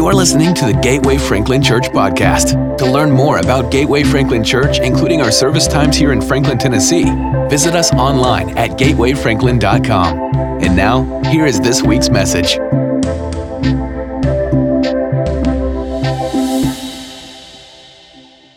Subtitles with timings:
[0.00, 2.78] You're listening to the Gateway Franklin Church podcast.
[2.78, 7.04] To learn more about Gateway Franklin Church, including our service times here in Franklin, Tennessee,
[7.50, 10.18] visit us online at gatewayfranklin.com.
[10.64, 12.54] And now, here is this week's message.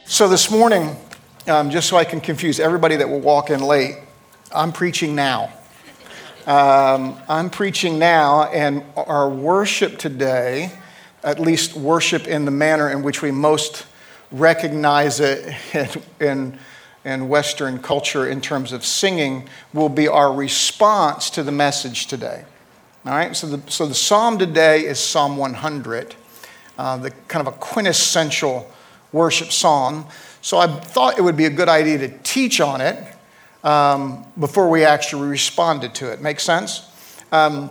[0.05, 0.96] So, this morning,
[1.48, 3.98] um, just so I can confuse everybody that will walk in late,
[4.55, 5.52] I'm preaching now.
[6.48, 10.71] Um, I'm preaching now, and our worship today,
[11.23, 13.86] at least worship in the manner in which we most
[14.31, 16.59] recognize it in, in,
[17.05, 22.43] in Western culture in terms of singing, will be our response to the message today.
[23.05, 26.15] All right, so the, so the psalm today is Psalm 100,
[26.78, 28.71] uh, the kind of a quintessential
[29.11, 30.05] worship psalm.
[30.42, 32.97] So I thought it would be a good idea to teach on it
[33.64, 36.22] um, before we actually responded to it.
[36.22, 36.88] Make sense?
[37.31, 37.69] Um,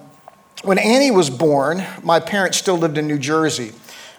[0.62, 3.73] when Annie was born, my parents still lived in New Jersey.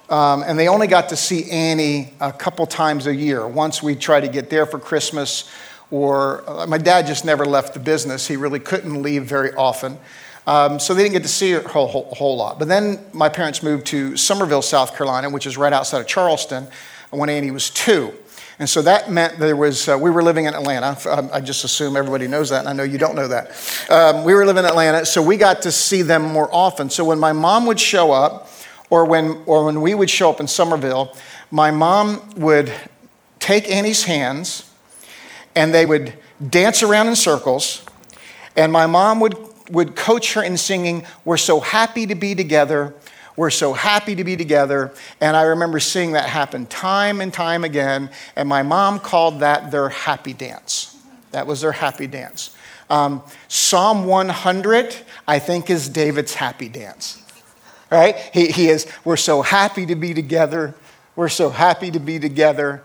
[0.09, 3.47] Um, and they only got to see Annie a couple times a year.
[3.47, 5.49] Once we tried to get there for Christmas,
[5.91, 8.27] or uh, my dad just never left the business.
[8.27, 9.97] He really couldn't leave very often.
[10.45, 12.59] Um, so they didn't get to see her a whole, whole, whole, lot.
[12.59, 16.67] But then my parents moved to Summerville, South Carolina, which is right outside of Charleston,
[17.11, 18.14] when Annie was two.
[18.59, 20.97] And so that meant there was, uh, we were living in Atlanta.
[21.09, 23.51] Um, I just assume everybody knows that, and I know you don't know that.
[23.89, 26.89] Um, we were living in Atlanta, so we got to see them more often.
[26.89, 28.49] So when my mom would show up,
[28.89, 31.15] or when, or when we would show up in Summerville,
[31.49, 32.71] my mom would
[33.39, 34.69] take Annie's hands
[35.55, 36.13] and they would
[36.49, 37.83] dance around in circles.
[38.55, 39.35] And my mom would,
[39.71, 42.93] would coach her in singing, We're so happy to be together.
[43.36, 44.94] We're so happy to be together.
[45.20, 48.09] And I remember seeing that happen time and time again.
[48.36, 50.95] And my mom called that their happy dance.
[51.31, 52.56] That was their happy dance.
[52.89, 54.95] Um, Psalm 100,
[55.28, 57.20] I think, is David's happy dance.
[57.89, 58.16] Right?
[58.34, 60.76] He, he is, we're so happy to be together.
[61.16, 62.84] We're so happy to be together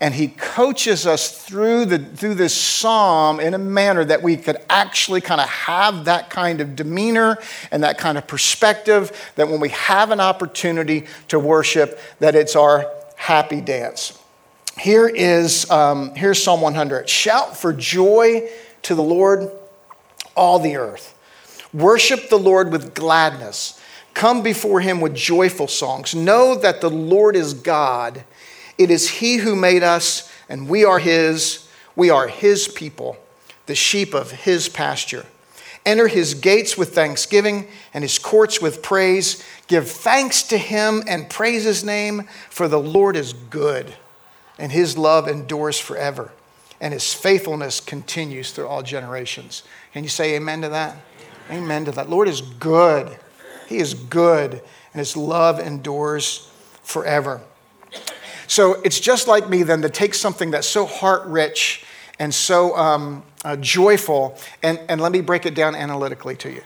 [0.00, 4.56] and he coaches us through, the, through this psalm in a manner that we could
[4.70, 7.38] actually kind of have that kind of demeanor
[7.72, 12.54] and that kind of perspective that when we have an opportunity to worship that it's
[12.54, 14.16] our happy dance.
[14.78, 18.48] Here is um, here's psalm 100 shout for joy
[18.82, 19.50] to the lord
[20.36, 21.18] all the earth.
[21.74, 23.80] Worship the lord with gladness.
[24.14, 26.14] Come before him with joyful songs.
[26.14, 28.24] Know that the lord is god
[28.78, 31.68] it is He who made us, and we are His.
[31.96, 33.16] We are His people,
[33.66, 35.26] the sheep of His pasture.
[35.84, 39.44] Enter His gates with thanksgiving and His courts with praise.
[39.66, 43.94] Give thanks to Him and praise His name, for the Lord is good,
[44.58, 46.30] and His love endures forever,
[46.80, 49.64] and His faithfulness continues through all generations.
[49.92, 50.96] Can you say amen to that?
[51.50, 52.08] Amen, amen to that.
[52.08, 53.18] Lord is good.
[53.66, 56.50] He is good, and His love endures
[56.82, 57.40] forever.
[58.48, 61.84] So it's just like me then to take something that's so heart rich
[62.18, 66.62] and so um, uh, joyful, and, and let me break it down analytically to you.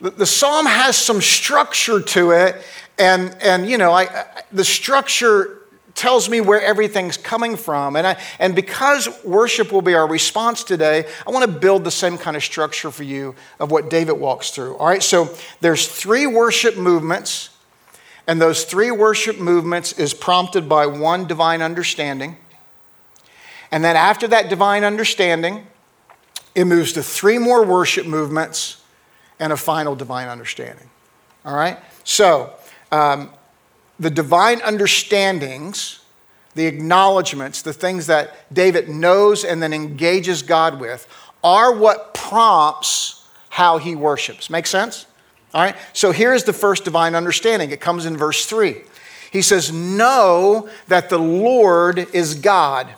[0.00, 2.62] The, the psalm has some structure to it,
[2.98, 5.58] and, and you know, I, I, the structure
[5.94, 7.96] tells me where everything's coming from.
[7.96, 11.90] And, I, and because worship will be our response today, I want to build the
[11.90, 14.76] same kind of structure for you of what David walks through.
[14.76, 17.50] All right, so there's three worship movements
[18.28, 22.36] and those three worship movements is prompted by one divine understanding.
[23.72, 25.66] And then after that divine understanding,
[26.54, 28.82] it moves to three more worship movements
[29.40, 30.90] and a final divine understanding.
[31.44, 31.78] All right?
[32.04, 32.52] So,
[32.92, 33.30] um,
[33.98, 36.00] the divine understandings,
[36.54, 41.06] the acknowledgments, the things that David knows and then engages God with,
[41.42, 44.50] are what prompts how he worships.
[44.50, 45.06] Make sense?
[45.54, 47.70] All right, so here's the first divine understanding.
[47.70, 48.82] It comes in verse 3.
[49.30, 52.88] He says, Know that the Lord is God.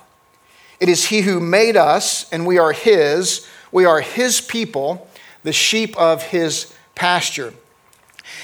[0.81, 3.47] It is He who made us, and we are His.
[3.71, 5.09] We are His people,
[5.45, 7.55] the sheep of His pasture.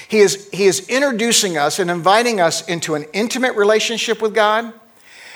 [0.07, 4.73] He is, he is introducing us and inviting us into an intimate relationship with God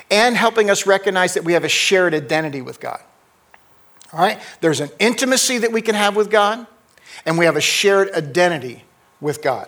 [0.09, 3.01] and helping us recognize that we have a shared identity with God.
[4.13, 4.39] All right?
[4.61, 6.67] There's an intimacy that we can have with God
[7.25, 8.83] and we have a shared identity
[9.19, 9.67] with God.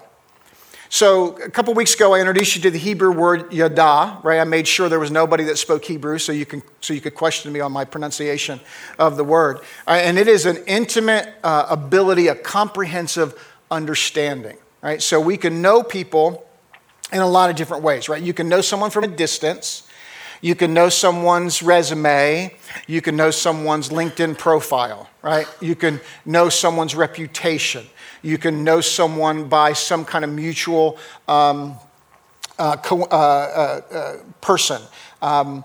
[0.90, 4.40] So, a couple weeks ago, I introduced you to the Hebrew word yada, right?
[4.40, 7.16] I made sure there was nobody that spoke Hebrew so you, can, so you could
[7.16, 8.60] question me on my pronunciation
[9.00, 9.62] of the word.
[9.88, 13.34] And it is an intimate uh, ability, a comprehensive
[13.72, 15.02] understanding, right?
[15.02, 16.46] So, we can know people
[17.12, 18.22] in a lot of different ways, right?
[18.22, 19.88] You can know someone from a distance,
[20.44, 22.54] you can know someone's resume,
[22.86, 25.48] you can know someone's LinkedIn profile, right?
[25.62, 27.86] You can know someone's reputation.
[28.22, 30.98] You can know someone by some kind of mutual
[31.30, 31.78] um,
[32.60, 34.82] uh, co- uh, uh, uh person.
[35.22, 35.64] Um,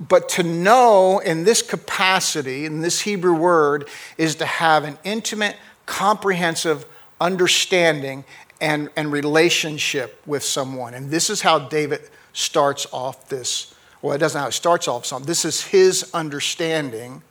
[0.00, 5.56] but to know in this capacity, in this Hebrew word, is to have an intimate,
[5.84, 6.86] comprehensive
[7.20, 8.24] understanding
[8.58, 10.94] and, and relationship with someone.
[10.94, 13.74] And this is how David starts off this.
[14.02, 15.22] Well, it doesn't how it starts off song.
[15.22, 17.22] This is his understanding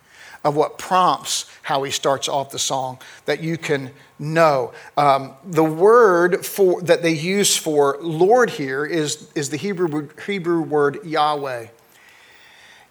[0.44, 4.74] of what prompts how he starts off the song that you can know.
[4.98, 10.62] Um, the word for, that they use for Lord here is, is the Hebrew, Hebrew
[10.62, 11.68] word Yahweh.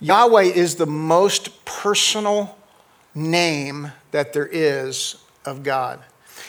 [0.00, 2.56] Yahweh is the most personal
[3.14, 6.00] name that there is of God.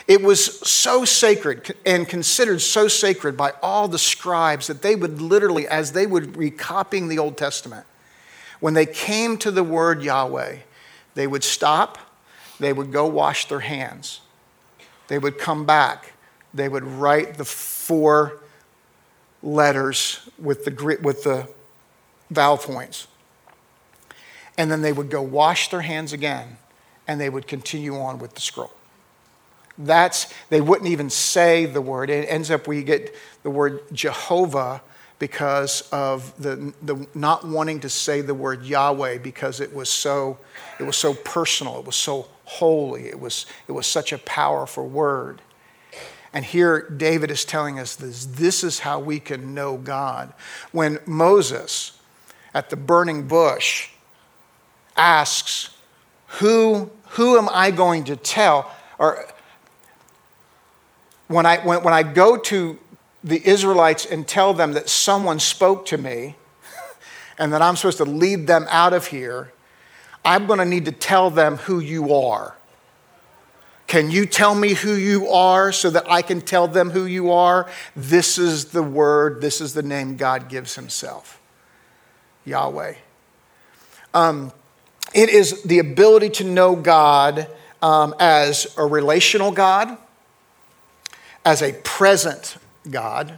[0.08, 5.22] It was so sacred and considered so sacred by all the scribes that they would
[5.22, 7.86] literally, as they would be copying the Old Testament,
[8.60, 10.58] when they came to the word Yahweh,
[11.16, 11.98] they would stop,
[12.60, 14.22] they would go wash their hands,
[15.08, 16.14] they would come back,
[16.54, 18.40] they would write the four
[19.42, 21.48] letters with the, with the
[22.30, 23.08] vowel points.
[24.58, 26.58] And then they would go wash their hands again
[27.08, 28.72] and they would continue on with the scroll.
[29.78, 32.10] That's, they wouldn't even say the word.
[32.10, 34.82] It ends up we get the word Jehovah
[35.20, 40.38] because of the, the not wanting to say the word Yahweh because it was so,
[40.80, 44.88] it was so personal, it was so holy, it was, it was such a powerful
[44.88, 45.42] word.
[46.34, 50.34] And here David is telling us this this is how we can know God.
[50.72, 52.00] When Moses
[52.54, 53.90] at the burning bush
[54.98, 55.70] asks,
[56.40, 58.72] Who, who am I going to tell?
[58.98, 59.28] Or
[61.28, 62.78] when I, when, when I go to
[63.24, 66.36] the Israelites and tell them that someone spoke to me
[67.38, 69.54] and that I'm supposed to lead them out of here,
[70.26, 72.56] I'm going to need to tell them who you are.
[73.88, 77.32] Can you tell me who you are so that I can tell them who you
[77.32, 77.70] are?
[77.96, 81.40] This is the word, this is the name God gives himself
[82.46, 82.96] Yahweh.
[84.14, 84.52] Um,
[85.14, 87.48] it is the ability to know God
[87.82, 89.98] um, as a relational God,
[91.46, 92.58] as a present
[92.90, 93.38] God,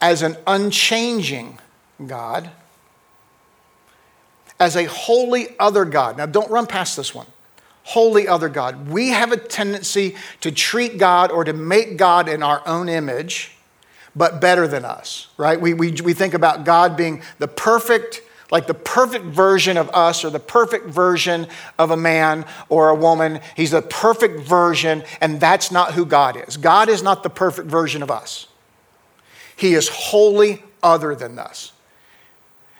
[0.00, 1.58] as an unchanging
[2.06, 2.50] God,
[4.60, 6.16] as a wholly other God.
[6.16, 7.26] Now, don't run past this one.
[7.84, 8.88] Wholly other God.
[8.88, 13.56] We have a tendency to treat God or to make God in our own image,
[14.16, 15.60] but better than us, right?
[15.60, 20.24] We, we, we think about God being the perfect like the perfect version of us
[20.24, 21.46] or the perfect version
[21.78, 23.40] of a man or a woman.
[23.56, 26.56] He's the perfect version, and that's not who God is.
[26.56, 28.46] God is not the perfect version of us,
[29.56, 31.72] He is wholly other than us.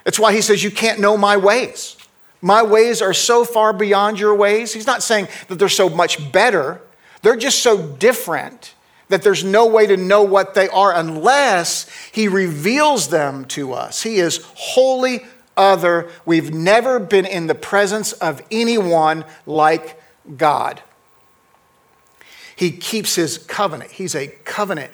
[0.04, 1.96] That's why He says, You can't know my ways.
[2.40, 4.74] My ways are so far beyond your ways.
[4.74, 6.80] He's not saying that they're so much better,
[7.22, 8.74] they're just so different
[9.08, 14.02] that there's no way to know what they are unless He reveals them to us.
[14.02, 15.24] He is wholly
[15.56, 16.08] other.
[16.24, 20.00] We've never been in the presence of anyone like
[20.36, 20.82] God.
[22.56, 23.92] He keeps his covenant.
[23.92, 24.92] He's a covenant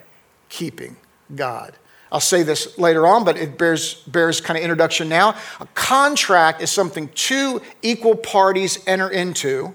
[0.48, 0.96] keeping
[1.34, 1.74] God.
[2.12, 5.36] I'll say this later on, but it bears, bears kind of introduction now.
[5.60, 9.74] A contract is something two equal parties enter into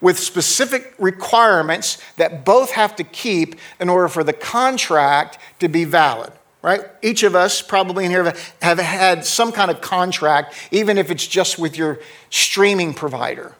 [0.00, 5.84] with specific requirements that both have to keep in order for the contract to be
[5.84, 6.82] valid right?
[7.02, 11.26] Each of us probably in here have had some kind of contract, even if it's
[11.26, 11.98] just with your
[12.30, 13.54] streaming provider.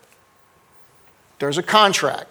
[1.41, 2.31] There's a contract.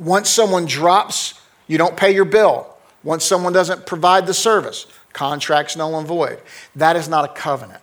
[0.00, 1.34] Once someone drops,
[1.66, 2.74] you don't pay your bill.
[3.02, 6.40] Once someone doesn't provide the service, contract's null and void.
[6.74, 7.82] That is not a covenant.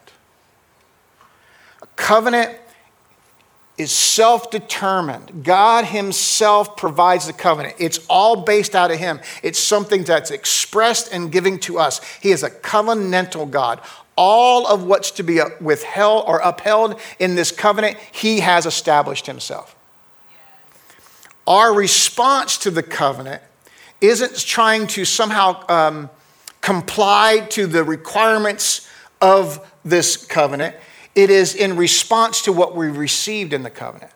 [1.81, 2.57] A covenant
[3.81, 5.43] is self determined.
[5.43, 7.75] God Himself provides the covenant.
[7.79, 9.19] It's all based out of Him.
[9.43, 12.01] It's something that's expressed and giving to us.
[12.21, 13.81] He is a covenantal God.
[14.15, 19.75] All of what's to be withheld or upheld in this covenant, He has established Himself.
[21.47, 23.41] Our response to the covenant
[23.99, 26.09] isn't trying to somehow um,
[26.61, 28.87] comply to the requirements
[29.21, 30.75] of this covenant.
[31.15, 34.11] It is in response to what we received in the covenant.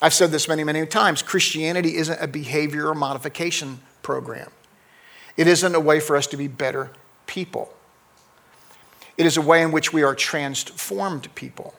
[0.00, 4.50] I've said this many, many times Christianity isn't a behavior or modification program,
[5.36, 6.90] it isn't a way for us to be better
[7.26, 7.72] people.
[9.16, 11.74] It is a way in which we are transformed people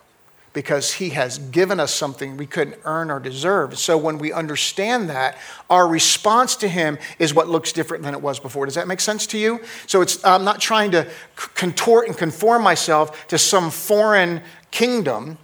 [0.56, 3.78] because He has given us something we couldn't earn or deserve.
[3.78, 5.38] So when we understand that,
[5.70, 8.66] our response to Him is what looks different than it was before.
[8.66, 9.60] Does that make sense to you?
[9.86, 15.38] So it's, I'm not trying to contort and conform myself to some foreign kingdom.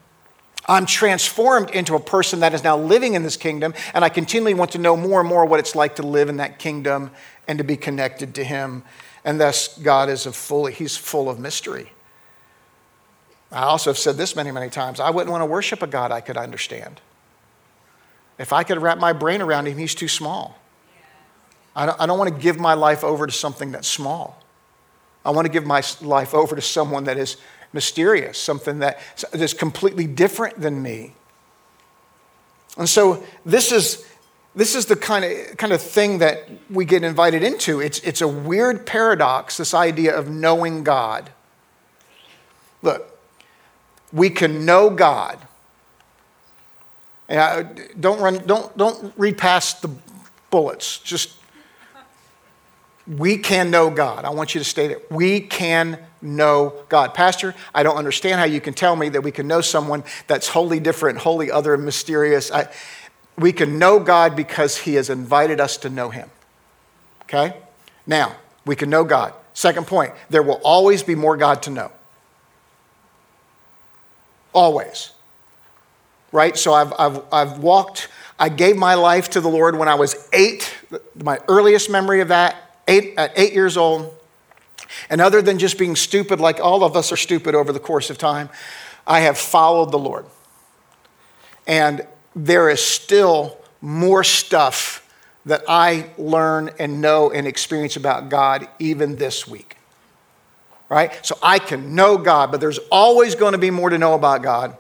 [0.66, 4.54] I'm transformed into a person that is now living in this kingdom, and I continually
[4.54, 7.12] want to know more and more what it's like to live in that kingdom
[7.50, 8.84] and to be connected to Him.
[9.26, 11.92] And thus, God is a full, He's full of mystery.
[13.52, 16.12] I also have said this many, many times I wouldn't want to worship a God
[16.12, 17.02] I could understand.
[18.38, 20.58] If I could wrap my brain around Him, He's too small.
[21.76, 24.42] I don't, I don't want to give my life over to something that's small.
[25.24, 27.38] I want to give my life over to someone that is
[27.74, 29.00] mysterious, something that
[29.34, 31.14] is completely different than me.
[32.78, 34.06] And so this is,
[34.56, 37.80] this is the kind of, kind of thing that we get invited into.
[37.80, 41.30] It's, it's a weird paradox, this idea of knowing God.
[42.82, 43.11] Look,
[44.14, 45.38] we can know God.
[47.30, 49.90] And don't, run, don't, don't read past the
[50.50, 51.00] bullets.
[51.00, 51.34] Just,
[53.08, 54.26] we can know God.
[54.26, 55.10] I want you to state it.
[55.10, 57.14] We can know God.
[57.14, 60.50] Pastor, I don't understand how you can tell me that we can know someone that's
[60.50, 62.52] wholly different, wholly other, and mysterious.
[62.52, 62.68] I,
[63.38, 66.30] we can know God because He has invited us to know Him.
[67.24, 67.56] Okay?
[68.06, 69.34] Now, we can know God.
[69.54, 71.92] Second point, there will always be more God to know.
[74.54, 75.12] Always.
[76.32, 76.58] Right?
[76.58, 78.08] So I've, I've, I've walked,
[78.40, 80.78] I gave my life to the Lord when I was eight,
[81.16, 82.56] my earliest memory of that,
[82.88, 84.16] eight, at eight years old.
[85.10, 88.10] And other than just being stupid, like all of us are stupid over the course
[88.10, 88.50] of time,
[89.06, 90.26] I have followed the Lord.
[91.68, 92.06] And
[92.36, 95.08] there is still more stuff
[95.46, 99.76] that I learn and know and experience about God even this week.
[100.92, 101.26] Right?
[101.26, 104.44] So I can know God, but there's always going to be more to know about
[104.44, 104.76] God.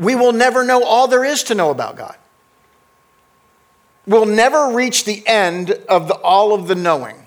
[0.00, 2.16] We will never know all there is to know about God.
[4.04, 7.24] We'll never reach the end of the, all of the knowing.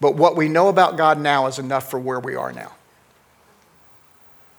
[0.00, 2.74] But what we know about God now is enough for where we are now.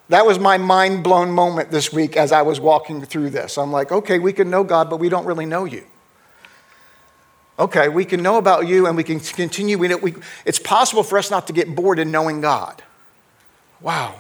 [0.09, 3.57] That was my mind blown moment this week as I was walking through this.
[3.57, 5.85] I'm like, okay, we can know God, but we don't really know you.
[7.59, 9.77] Okay, we can know about you and we can continue.
[9.77, 12.81] We, know, we, it's possible for us not to get bored in knowing God.
[13.79, 14.15] Wow.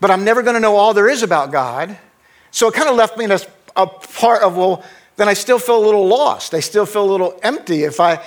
[0.00, 1.96] But I'm never going to know all there is about God.
[2.50, 3.40] So it kind of left me in a,
[3.76, 4.84] a part of, well,
[5.16, 6.52] then I still feel a little lost.
[6.52, 8.22] I still feel a little empty if I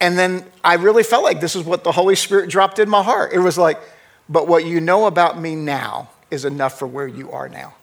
[0.00, 3.02] and then I really felt like this is what the Holy Spirit dropped in my
[3.02, 3.32] heart.
[3.32, 3.80] It was like,
[4.28, 7.74] but what you know about me now is enough for where you are now.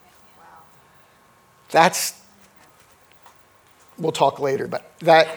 [1.70, 2.18] That's,
[3.98, 5.28] we'll talk later, but that,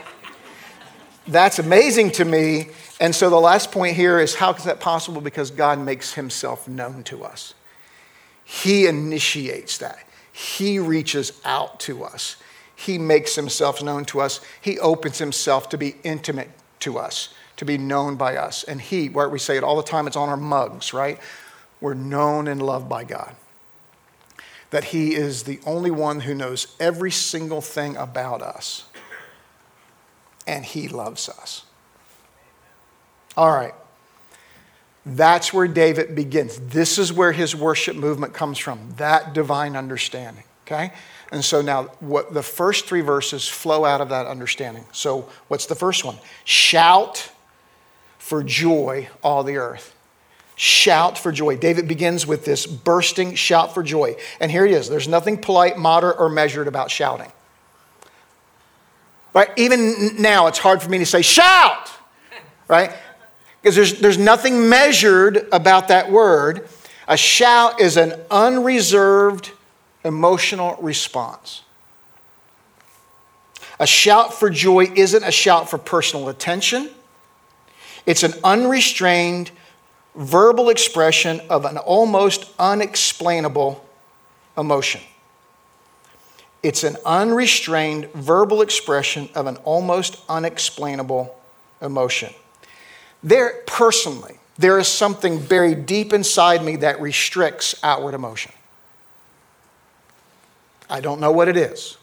[1.28, 2.70] that's amazing to me.
[3.00, 5.22] And so the last point here is how is that possible?
[5.22, 7.54] Because God makes himself known to us.
[8.44, 10.00] He initiates that.
[10.32, 12.38] He reaches out to us.
[12.76, 14.40] He makes himself known to us.
[14.62, 16.50] He opens himself to be intimate
[16.80, 18.64] to us, to be known by us.
[18.64, 21.20] And He, where we say it all the time, it's on our mugs, right?
[21.82, 23.36] We're known and loved by God.
[24.72, 28.86] That He is the only one who knows every single thing about us.
[30.46, 31.66] And He loves us.
[33.36, 33.74] All right.
[35.06, 36.60] That's where David begins.
[36.60, 40.44] This is where his worship movement comes from, that divine understanding.
[40.68, 40.92] Okay?
[41.32, 44.86] And so now, what the first three verses flow out of that understanding.
[44.92, 46.18] So, what's the first one?
[46.44, 47.32] Shout
[48.18, 49.96] for joy, all the earth.
[50.62, 51.56] Shout for joy.
[51.56, 54.18] David begins with this bursting shout for joy.
[54.42, 54.90] And here he is.
[54.90, 57.32] There's nothing polite, moderate, or measured about shouting.
[59.34, 59.48] Right?
[59.56, 61.90] Even now, it's hard for me to say, shout,
[62.68, 62.92] right?
[63.62, 66.68] Because there's, there's nothing measured about that word.
[67.08, 69.54] A shout is an unreserved,
[70.04, 71.62] emotional response.
[73.80, 76.90] A shout for joy isn't a shout for personal attention,
[78.06, 79.52] it's an unrestrained
[80.16, 83.86] verbal expression of an almost unexplainable
[84.58, 85.02] emotion.
[86.62, 91.36] It's an unrestrained verbal expression of an almost unexplainable
[91.82, 92.34] emotion.
[93.24, 98.52] There, personally, there is something buried deep inside me that restricts outward emotion.
[100.90, 101.98] I don't know what it is,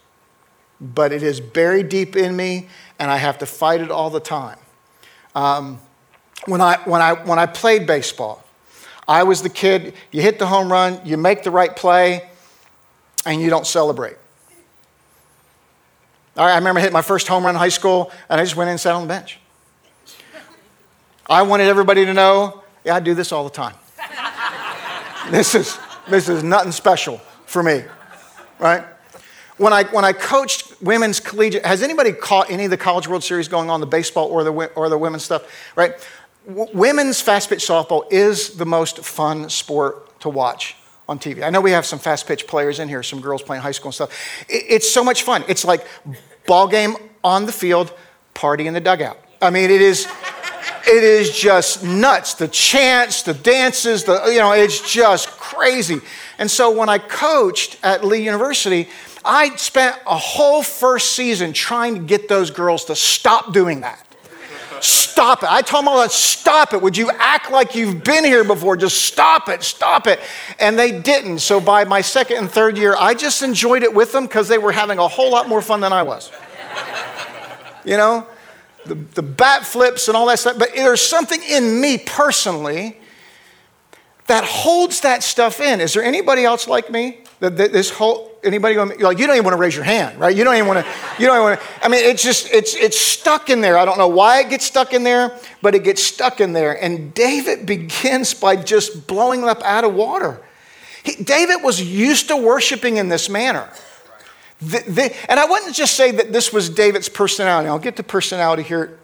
[0.80, 4.20] but it is buried deep in me, and I have to fight it all the
[4.20, 4.58] time.
[5.34, 5.80] Um,
[6.44, 8.44] when, I, when, I, when I played baseball,
[9.08, 12.28] I was the kid, you hit the home run, you make the right play,
[13.24, 14.16] and you don't celebrate.
[16.36, 18.72] I remember hitting my first home run in high school, and I just went in
[18.72, 19.38] and sat on the bench.
[21.28, 23.74] I wanted everybody to know, yeah, I do this all the time.
[25.30, 25.78] this, is,
[26.08, 27.82] this is nothing special for me
[28.58, 28.84] right?
[29.56, 33.24] When I, when I coached women's collegiate, has anybody caught any of the College World
[33.24, 35.92] Series going on, the baseball or the, or the women's stuff, right?
[36.46, 40.76] Women's fast pitch softball is the most fun sport to to watch
[41.08, 41.42] on TV.
[41.42, 43.88] I know we have some fast pitch players in here, some girls playing high school
[43.88, 44.46] and stuff.
[44.48, 45.44] It's so much fun.
[45.48, 45.86] It's like
[46.46, 47.92] ball game on the field,
[48.34, 49.18] party in the dugout.
[49.40, 50.06] I mean, it is.
[50.88, 52.34] It is just nuts.
[52.34, 56.00] The chants, the dances, the you know, it's just crazy.
[56.38, 58.88] And so when I coached at Lee University,
[59.24, 64.05] I spent a whole first season trying to get those girls to stop doing that.
[64.80, 65.50] Stop it.
[65.50, 66.82] I told them all that, stop it.
[66.82, 68.76] Would you act like you've been here before?
[68.76, 70.20] Just stop it, stop it.
[70.58, 71.38] And they didn't.
[71.38, 74.58] So by my second and third year, I just enjoyed it with them because they
[74.58, 76.30] were having a whole lot more fun than I was.
[77.84, 78.26] You know,
[78.84, 80.58] the, the bat flips and all that stuff.
[80.58, 82.98] But there's something in me personally
[84.26, 85.80] that holds that stuff in.
[85.80, 87.20] Is there anybody else like me?
[87.40, 90.18] That, that this whole anybody going like you don't even want to raise your hand,
[90.18, 90.34] right?
[90.34, 90.92] You don't even want to.
[91.18, 91.84] You don't even want to.
[91.84, 93.76] I mean, it's just it's it's stuck in there.
[93.76, 96.82] I don't know why it gets stuck in there, but it gets stuck in there.
[96.82, 100.40] And David begins by just blowing up out of water.
[101.04, 103.68] He, David was used to worshiping in this manner.
[104.60, 107.68] The, the, and I wouldn't just say that this was David's personality.
[107.68, 108.98] I'll get to personality here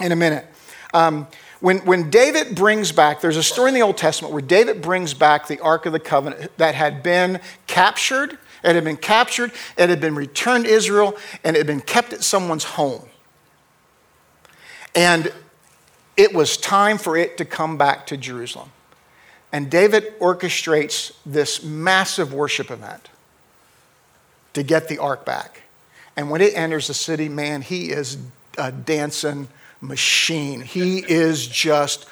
[0.00, 0.44] in a minute.
[0.92, 1.28] Um,
[1.60, 5.14] when, when David brings back, there's a story in the Old Testament where David brings
[5.14, 8.38] back the Ark of the Covenant that had been captured.
[8.66, 12.12] It had been captured, it had been returned to Israel, and it had been kept
[12.12, 13.08] at someone's home.
[14.94, 15.32] And
[16.16, 18.70] it was time for it to come back to Jerusalem.
[19.52, 23.08] And David orchestrates this massive worship event
[24.54, 25.62] to get the ark back.
[26.16, 28.18] And when it enters the city, man, he is
[28.58, 29.48] a dancing
[29.80, 30.62] machine.
[30.62, 32.06] He is just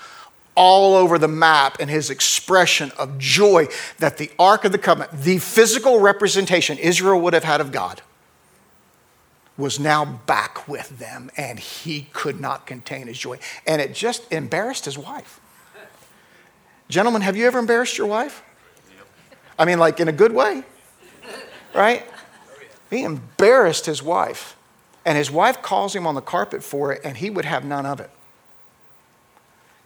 [0.54, 3.66] all over the map in his expression of joy
[3.98, 8.02] that the Ark of the Covenant, the physical representation Israel would have had of God,
[9.56, 13.38] was now back with them, and he could not contain his joy.
[13.66, 15.40] And it just embarrassed his wife.
[16.88, 18.42] Gentlemen, have you ever embarrassed your wife?
[19.58, 20.64] I mean, like in a good way,
[21.74, 22.04] right?
[22.90, 24.56] He embarrassed his wife.
[25.04, 27.84] And his wife calls him on the carpet for it, and he would have none
[27.84, 28.10] of it.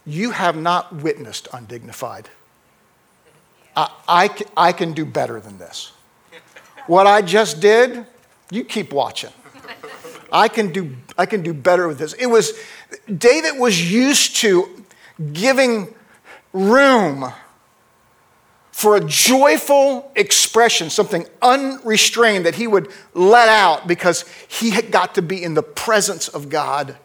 [0.05, 2.29] You have not witnessed undignified.
[3.75, 5.91] I, I, I can do better than this.
[6.87, 8.05] What I just did,
[8.49, 9.31] you keep watching.
[10.31, 12.13] I can do, I can do better with this.
[12.13, 12.53] It was,
[13.05, 14.83] David was used to
[15.33, 15.93] giving
[16.53, 17.31] room
[18.71, 25.15] for a joyful expression, something unrestrained that he would let out because he had got
[25.15, 26.95] to be in the presence of God.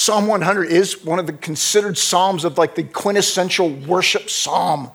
[0.00, 4.90] Psalm 100 is one of the considered psalms of like the quintessential worship psalm.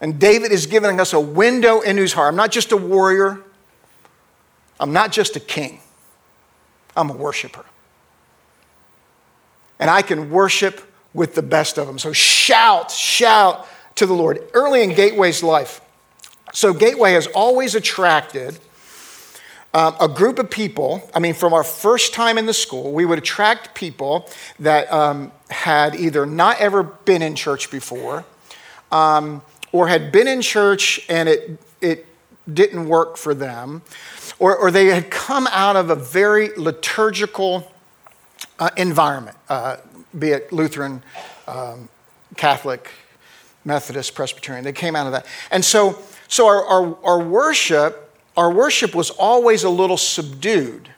[0.00, 2.30] And David is giving us a window into his heart.
[2.30, 3.42] I'm not just a warrior,
[4.80, 5.80] I'm not just a king,
[6.96, 7.66] I'm a worshiper.
[9.78, 11.98] And I can worship with the best of them.
[11.98, 15.82] So shout, shout to the Lord early in Gateway's life.
[16.54, 18.58] So, Gateway has always attracted
[19.74, 21.08] um, a group of people.
[21.14, 25.32] I mean, from our first time in the school, we would attract people that um,
[25.50, 28.24] had either not ever been in church before
[28.90, 32.06] um, or had been in church and it, it
[32.52, 33.82] didn't work for them,
[34.38, 37.72] or, or they had come out of a very liturgical
[38.58, 39.76] uh, environment, uh,
[40.18, 41.02] be it Lutheran,
[41.46, 41.88] um,
[42.36, 42.90] Catholic,
[43.64, 44.64] Methodist, Presbyterian.
[44.64, 45.26] They came out of that.
[45.50, 50.88] And so, so our, our, our worship, our worship was always a little subdued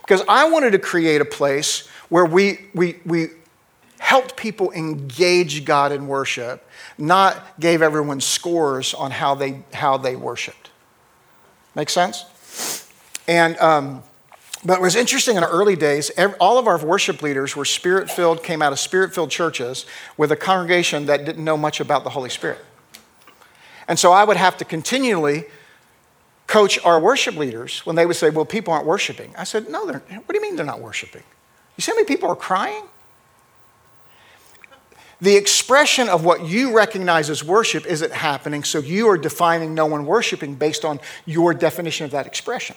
[0.00, 3.28] because I wanted to create a place where we, we, we
[3.98, 6.68] helped people engage God in worship,
[6.98, 10.70] not gave everyone scores on how they, how they worshiped.
[11.74, 12.24] Make sense?
[13.28, 14.02] And um,
[14.64, 18.08] but it was interesting in our early days, all of our worship leaders were spirit
[18.08, 22.04] filled, came out of spirit filled churches with a congregation that didn't know much about
[22.04, 22.58] the Holy Spirit.
[23.88, 25.46] And so I would have to continually
[26.46, 29.34] coach our worship leaders when they would say, Well, people aren't worshiping.
[29.36, 31.22] I said, No, they're, what do you mean they're not worshiping?
[31.76, 32.84] You see how many people are crying?
[35.20, 39.86] The expression of what you recognize as worship isn't happening, so you are defining no
[39.86, 42.74] one worshiping based on your definition of that expression.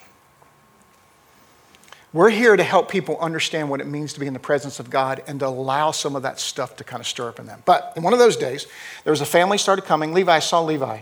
[2.14, 4.90] We're here to help people understand what it means to be in the presence of
[4.90, 7.64] God and to allow some of that stuff to kind of stir up in them.
[7.66, 8.68] But in one of those days,
[9.04, 10.14] there was a family started coming.
[10.14, 11.02] Levi, I saw Levi.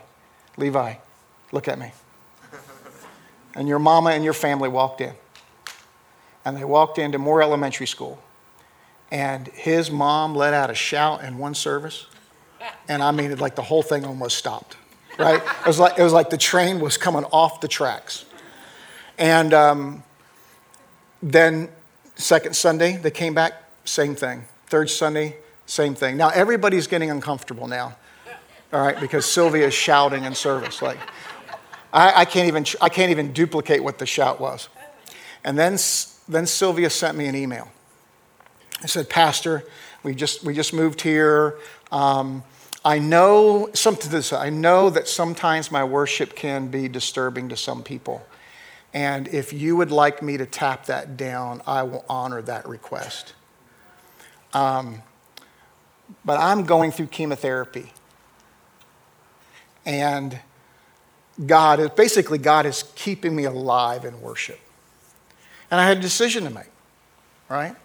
[0.58, 0.96] Levi,
[1.52, 1.92] look at me.
[3.56, 5.14] And your mama and your family walked in.
[6.46, 8.22] And they walked into Moore Elementary School.
[9.12, 12.08] And his mom let out a shout in one service.
[12.88, 14.78] And I mean, it like the whole thing almost stopped,
[15.20, 15.42] right?
[15.42, 18.26] It was like, it was like the train was coming off the tracks.
[19.18, 20.04] And, um,
[21.22, 21.70] then,
[22.16, 23.54] second Sunday, they came back,
[23.86, 24.46] same thing.
[24.68, 26.18] Third Sunday, same thing.
[26.18, 27.96] Now, everybody's getting uncomfortable now
[28.74, 30.82] all right, because Sylvia is shouting in service.
[30.82, 30.98] Like,
[31.94, 34.68] I, I, can't even, I can't even duplicate what the shout was.
[35.44, 35.78] And then,
[36.28, 37.70] then Sylvia sent me an email.
[38.82, 39.64] I said, Pastor,
[40.02, 41.60] we just, we just moved here.
[41.92, 42.44] Um,
[42.84, 44.34] I know something this.
[44.34, 48.26] I know that sometimes my worship can be disturbing to some people.
[48.94, 53.34] And if you would like me to tap that down, I will honor that request.
[54.54, 55.02] Um,
[56.26, 57.94] but I'm going through chemotherapy.
[59.86, 60.40] And
[61.46, 64.60] God is basically, God is keeping me alive in worship.
[65.72, 66.70] And I had a decision to make,
[67.50, 67.76] right?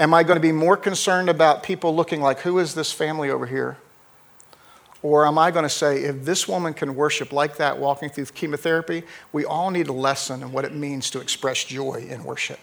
[0.00, 3.30] Am I going to be more concerned about people looking like, who is this family
[3.30, 3.76] over here?
[5.02, 8.26] Or am I going to say, if this woman can worship like that, walking through
[8.26, 12.58] chemotherapy, we all need a lesson in what it means to express joy in worship.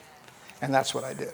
[0.62, 1.34] And that's what I did.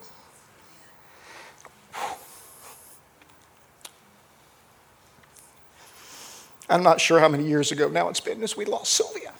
[6.71, 9.33] I'm not sure how many years ago now it's been as we lost Sylvia.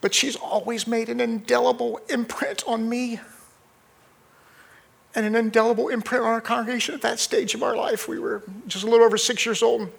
[0.00, 3.18] But she's always made an indelible imprint on me
[5.16, 8.06] and an indelible imprint on our congregation at that stage of our life.
[8.06, 9.90] We were just a little over six years old,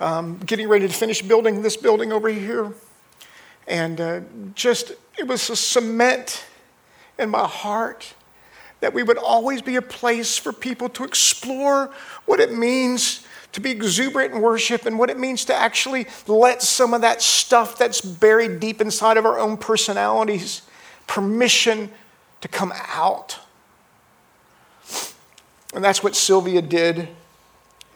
[0.00, 2.74] um, getting ready to finish building this building over here.
[3.66, 4.20] And uh,
[4.54, 6.44] just, it was a cement
[7.18, 8.12] in my heart
[8.84, 11.90] that we would always be a place for people to explore
[12.26, 16.60] what it means to be exuberant in worship and what it means to actually let
[16.60, 20.60] some of that stuff that's buried deep inside of our own personalities
[21.06, 21.90] permission
[22.42, 23.38] to come out.
[25.74, 27.08] And that's what Sylvia did.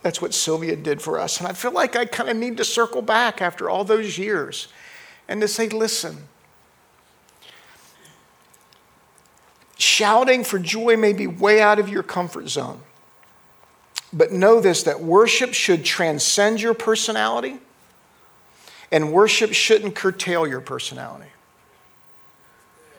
[0.01, 1.39] That's what Sylvia did for us.
[1.39, 4.69] And I feel like I kind of need to circle back after all those years
[5.29, 6.29] and to say, listen,
[9.99, 12.79] Shouting for joy may be way out of your comfort zone.
[14.13, 17.59] But know this that worship should transcend your personality,
[18.93, 21.31] and worship shouldn't curtail your personality.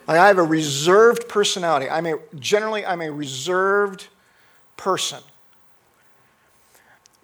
[0.06, 1.88] Like I have a reserved personality.
[1.88, 4.08] I'm a, generally, I'm a reserved
[4.76, 5.20] person.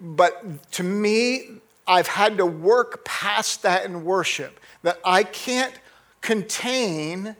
[0.01, 5.75] But to me, I've had to work past that in worship, that I can't
[6.21, 7.35] contain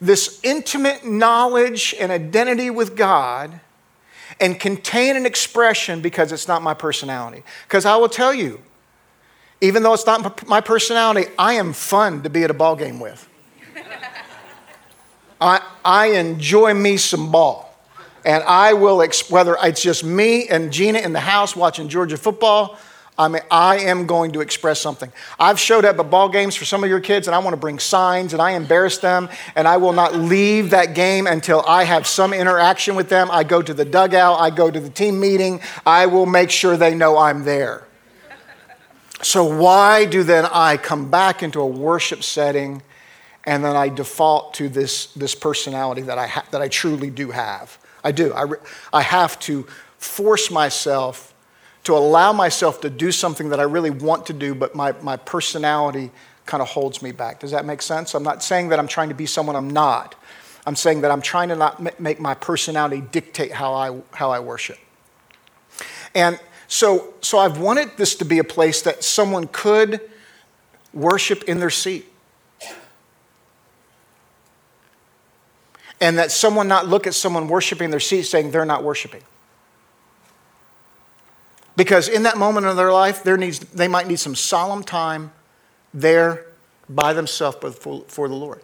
[0.00, 3.60] this intimate knowledge and identity with God
[4.40, 7.42] and contain an expression because it's not my personality.
[7.66, 8.60] Because I will tell you,
[9.60, 12.98] even though it's not my personality, I am fun to be at a ball game
[12.98, 13.28] with.
[15.40, 17.66] I, I enjoy me some ball.
[18.24, 22.78] And I will, whether it's just me and Gina in the house watching Georgia football,
[23.20, 25.12] I mean, I am going to express something.
[25.38, 27.58] I've showed up at ball games for some of your kids, and I want to
[27.58, 31.84] bring signs, and I embarrass them, and I will not leave that game until I
[31.84, 33.28] have some interaction with them.
[33.30, 36.78] I go to the dugout, I go to the team meeting, I will make sure
[36.78, 37.86] they know I'm there.
[39.20, 42.80] So, why do then I come back into a worship setting
[43.44, 47.32] and then I default to this, this personality that I, ha- that I truly do
[47.32, 47.76] have?
[48.02, 48.32] I do.
[48.32, 48.58] I, re-
[48.94, 49.66] I have to
[49.98, 51.30] force myself
[51.84, 55.16] to allow myself to do something that I really want to do, but my, my
[55.16, 56.10] personality
[56.46, 57.40] kind of holds me back.
[57.40, 58.14] Does that make sense?
[58.14, 60.14] I'm not saying that I'm trying to be someone I'm not.
[60.66, 64.40] I'm saying that I'm trying to not make my personality dictate how I, how I
[64.40, 64.78] worship.
[66.14, 66.38] And
[66.68, 70.00] so, so I've wanted this to be a place that someone could
[70.92, 72.06] worship in their seat.
[76.00, 79.22] And that someone not look at someone worshiping their seat saying they're not worshiping.
[81.80, 85.32] Because in that moment of their life, there needs, they might need some solemn time
[85.94, 86.44] there
[86.90, 88.60] by themselves before the Lord.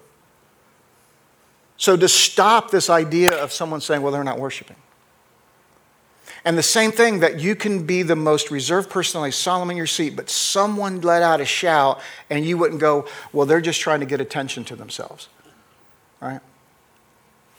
[1.79, 4.77] So to stop this idea of someone saying, well, they're not worshiping.
[6.45, 9.79] And the same thing that you can be the most reserved person, like solemn in
[9.79, 13.81] your seat, but someone let out a shout and you wouldn't go, well, they're just
[13.81, 15.31] trying to get attention to themselves.
[16.21, 16.41] Right?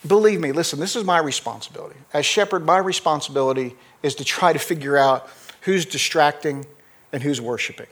[0.05, 1.97] Believe me, listen, this is my responsibility.
[2.13, 5.27] As shepherd, my responsibility is to try to figure out
[5.67, 6.65] who's distracting
[7.11, 7.87] and who's worshiping.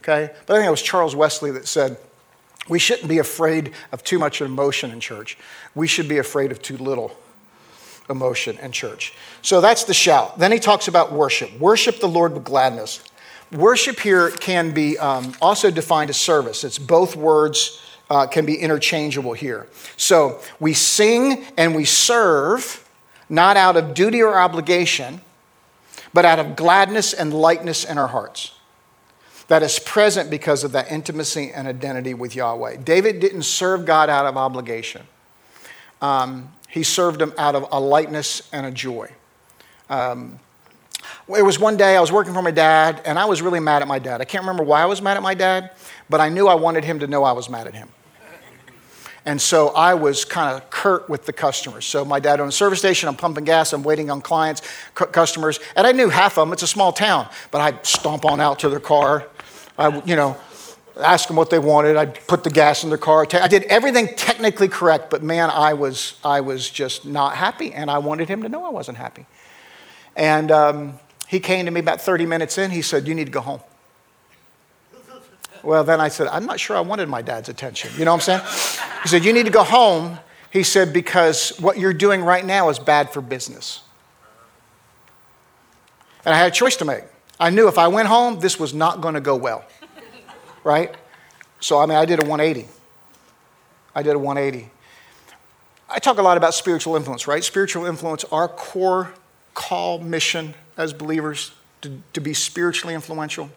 [0.00, 0.32] Okay?
[0.46, 1.98] But I think it was Charles Wesley that said,
[2.66, 5.36] we shouldn't be afraid of too much emotion in church.
[5.74, 7.14] We should be afraid of too little
[8.08, 9.12] emotion in church.
[9.42, 10.38] So that's the shout.
[10.38, 11.52] Then he talks about worship.
[11.60, 13.04] Worship the Lord with gladness.
[13.52, 16.64] Worship here can be um, also defined as service.
[16.64, 19.66] It's both words uh, can be interchangeable here.
[19.98, 22.88] So we sing and we serve,
[23.28, 25.20] not out of duty or obligation,
[26.12, 28.52] but out of gladness and lightness in our hearts.
[29.48, 32.76] That is present because of that intimacy and identity with Yahweh.
[32.84, 35.02] David didn't serve God out of obligation.
[36.02, 39.10] Um, He served him out of a lightness and a joy.
[39.88, 40.38] Um,
[41.34, 43.80] it was one day I was working for my dad, and I was really mad
[43.82, 44.20] at my dad.
[44.20, 45.70] I can't remember why I was mad at my dad,
[46.10, 47.88] but I knew I wanted him to know I was mad at him.
[49.28, 51.84] And so I was kind of curt with the customers.
[51.84, 53.10] So my dad owned a service station.
[53.10, 53.74] I'm pumping gas.
[53.74, 54.62] I'm waiting on clients,
[54.94, 55.60] customers.
[55.76, 56.54] And I knew half of them.
[56.54, 57.28] It's a small town.
[57.50, 59.26] But I'd stomp on out to their car.
[59.76, 60.34] I, you know,
[60.98, 61.98] ask them what they wanted.
[61.98, 63.26] I'd put the gas in their car.
[63.34, 65.10] I did everything technically correct.
[65.10, 67.74] But man, I was, I was just not happy.
[67.74, 69.26] And I wanted him to know I wasn't happy.
[70.16, 72.70] And um, he came to me about 30 minutes in.
[72.70, 73.60] He said, You need to go home.
[75.68, 77.90] Well, then I said, I'm not sure I wanted my dad's attention.
[77.98, 79.00] You know what I'm saying?
[79.02, 80.18] He said, You need to go home.
[80.50, 83.82] He said, Because what you're doing right now is bad for business.
[86.24, 87.04] And I had a choice to make.
[87.38, 89.62] I knew if I went home, this was not going to go well.
[90.64, 90.94] Right?
[91.60, 92.66] So, I mean, I did a 180.
[93.94, 94.70] I did a 180.
[95.90, 97.44] I talk a lot about spiritual influence, right?
[97.44, 99.12] Spiritual influence, our core
[99.52, 101.52] call mission as believers
[101.82, 103.50] to, to be spiritually influential.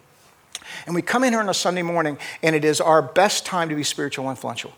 [0.86, 3.68] And we come in here on a Sunday morning, and it is our best time
[3.68, 4.72] to be spiritual influential.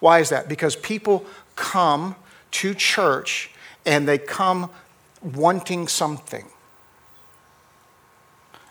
[0.00, 0.48] Why is that?
[0.48, 2.16] Because people come
[2.52, 3.50] to church
[3.84, 4.70] and they come
[5.22, 6.44] wanting something.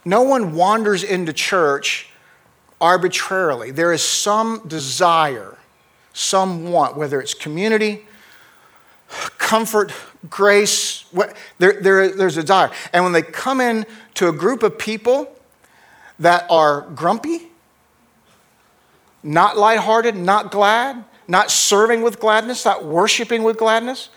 [0.04, 2.10] No one wanders into church
[2.80, 3.71] arbitrarily.
[3.71, 5.58] There is some desire,
[6.13, 8.06] some want, whether it's community,
[9.38, 9.91] comfort,
[10.30, 11.06] grace,
[11.58, 12.71] there, there, there's a desire.
[12.93, 15.35] And when they come in to a group of people
[16.19, 17.47] that are grumpy,
[19.23, 24.10] not lighthearted, not glad, not serving with gladness, not worshiping with gladness.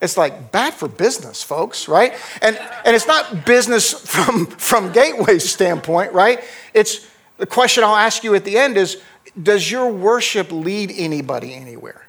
[0.00, 2.12] It's like bad for business, folks, right?
[2.42, 6.42] And, and it's not business from, from Gateway's standpoint, right?
[6.74, 9.00] It's the question I'll ask you at the end is
[9.40, 12.06] Does your worship lead anybody anywhere?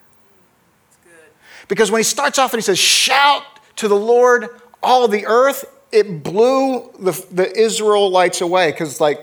[1.67, 3.43] Because when he starts off and he says, Shout
[3.77, 4.49] to the Lord,
[4.81, 9.19] all the earth, it blew the, the Israelites away because, like,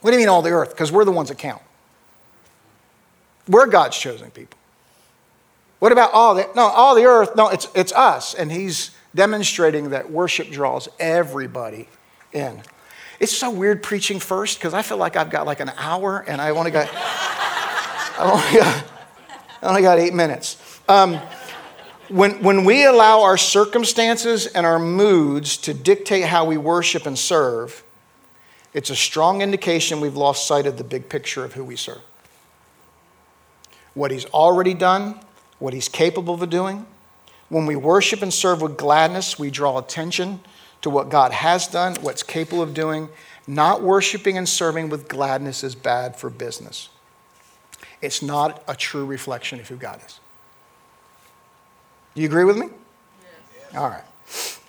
[0.00, 0.70] what do you mean all the earth?
[0.70, 1.62] Because we're the ones that count.
[3.48, 4.58] We're God's chosen people.
[5.78, 7.36] What about all the, no, all the earth?
[7.36, 8.34] No, it's, it's us.
[8.34, 11.88] And he's demonstrating that worship draws everybody
[12.32, 12.62] in.
[13.20, 16.40] It's so weird preaching first because I feel like I've got like an hour and
[16.40, 18.84] I only got, I only got,
[19.62, 20.56] I only got eight minutes.
[20.88, 21.20] Um,
[22.12, 27.18] when, when we allow our circumstances and our moods to dictate how we worship and
[27.18, 27.82] serve,
[28.74, 32.00] it's a strong indication we've lost sight of the big picture of who we serve
[33.94, 35.20] what He's already done,
[35.58, 36.86] what He's capable of doing.
[37.48, 40.40] When we worship and serve with gladness, we draw attention
[40.80, 43.10] to what God has done, what's capable of doing.
[43.46, 46.88] Not worshiping and serving with gladness is bad for business.
[48.00, 50.20] It's not a true reflection of who God is.
[52.14, 52.66] Do you agree with me?
[52.66, 53.76] Yes.
[53.76, 54.04] All right.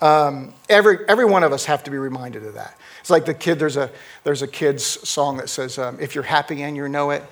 [0.02, 2.78] Um, every, every one of us have to be reminded of that.
[3.00, 3.90] It's like the kid, there's a,
[4.24, 7.24] there's a kid's song that says, um, if you're happy and you know it,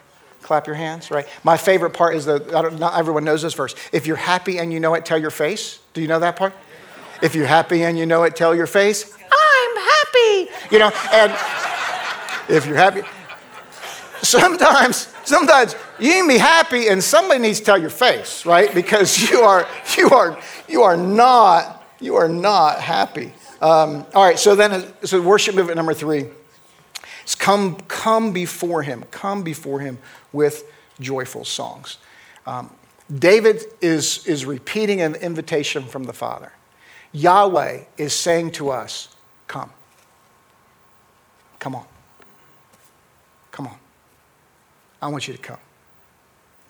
[0.42, 1.28] Clap your hands, right?
[1.44, 2.40] My favorite part is the,
[2.80, 3.76] not everyone knows this verse.
[3.92, 5.80] If you're happy and you know it, tell your face.
[5.94, 6.54] Do you know that part?
[7.22, 9.14] If you're happy and you know it, tell your face.
[9.14, 10.50] I'm happy.
[10.72, 11.32] You know, and
[12.50, 13.02] if you're happy,
[14.40, 18.74] sometimes, sometimes you can be happy and somebody needs to tell your face, right?
[18.74, 19.68] Because you are,
[19.98, 23.34] you are, you are not, you are not happy.
[23.62, 26.26] Um, all right, so then, so worship movement number three
[27.26, 30.00] is come, come before him, come before him
[30.32, 30.64] with
[31.00, 31.98] joyful songs.
[32.48, 32.72] Um,
[33.14, 36.54] David is, is repeating an invitation from the Father.
[37.12, 39.10] Yahweh is saying to us,
[39.48, 39.70] Come.
[41.60, 41.86] Come on.
[43.52, 43.81] Come on.
[45.02, 45.60] I want you to come.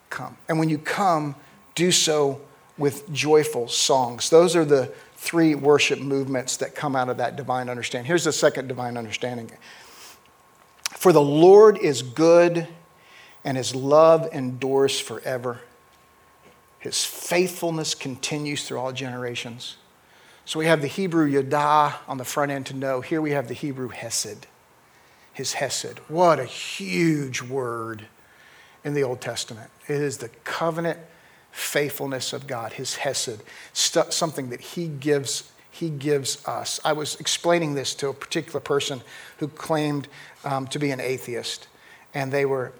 [0.09, 0.37] Come.
[0.47, 1.35] And when you come,
[1.75, 2.41] do so
[2.77, 4.29] with joyful songs.
[4.29, 8.07] Those are the three worship movements that come out of that divine understanding.
[8.07, 9.51] Here's the second divine understanding
[10.89, 12.67] For the Lord is good
[13.43, 15.61] and his love endures forever.
[16.79, 19.77] His faithfulness continues through all generations.
[20.45, 23.01] So we have the Hebrew Yada on the front end to know.
[23.01, 24.47] Here we have the Hebrew Hesed.
[25.33, 25.99] His Hesed.
[26.07, 28.07] What a huge word
[28.83, 29.69] in the Old Testament.
[29.87, 30.99] It is the covenant
[31.51, 33.41] faithfulness of God, his Hesed,
[33.73, 36.79] something that he gives, he gives us.
[36.83, 39.01] I was explaining this to a particular person
[39.37, 40.07] who claimed
[40.43, 41.67] um, to be an atheist,
[42.13, 42.73] and they were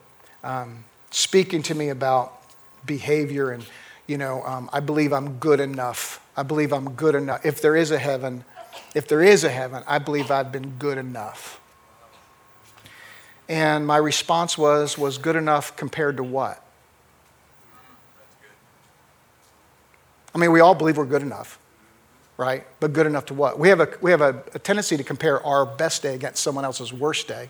[0.44, 2.42] um, speaking to me about
[2.86, 3.64] behavior and,
[4.08, 6.26] you know, um, I believe I'm good enough.
[6.36, 7.46] I believe I'm good enough.
[7.46, 8.44] If there is a heaven,
[8.96, 11.61] if there is a heaven, I believe I've been good enough.
[13.52, 16.64] And my response was, was good enough compared to what?
[20.34, 21.60] I mean, we all believe we're good enough,
[22.38, 22.66] right?
[22.80, 23.60] But good enough to what?
[23.60, 26.64] We have a, we have a, a tendency to compare our best day against someone
[26.64, 27.50] else's worst day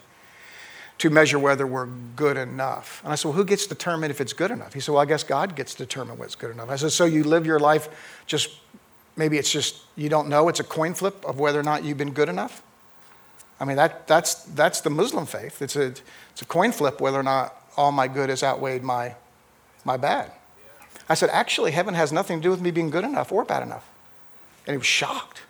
[0.97, 1.85] to measure whether we're
[2.15, 3.01] good enough.
[3.03, 4.73] And I said, Well, who gets to determine if it's good enough?
[4.73, 6.71] He said, Well, I guess God gets to determine what's good enough.
[6.71, 8.49] I said, So you live your life just,
[9.15, 11.99] maybe it's just you don't know, it's a coin flip of whether or not you've
[11.99, 12.63] been good enough?
[13.61, 15.61] I mean, that, that's, that's the Muslim faith.
[15.61, 15.93] It's a,
[16.31, 19.13] it's a coin flip whether or not all my good has outweighed my,
[19.85, 20.31] my bad.
[21.07, 23.61] I said, Actually, heaven has nothing to do with me being good enough or bad
[23.61, 23.87] enough.
[24.65, 25.43] And he was shocked.